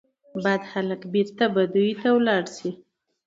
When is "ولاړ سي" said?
2.17-2.69